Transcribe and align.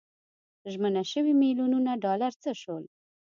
ژمنه 0.71 1.03
شوي 1.11 1.33
میلیونونه 1.41 1.91
ډالر 2.03 2.31
څه 2.43 2.51
شول. 2.61 2.83